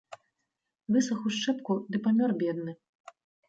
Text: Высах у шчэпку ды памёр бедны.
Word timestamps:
Высах 0.95 1.21
у 1.31 1.33
шчэпку 1.37 1.73
ды 1.93 1.97
памёр 2.09 2.31
бедны. 2.41 2.73